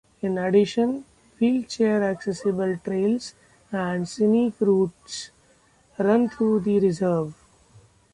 [0.23, 1.05] In addition,
[1.39, 3.35] wheelchair-accessible trails
[3.71, 5.29] and scenic routes
[5.99, 7.35] run through the reserve.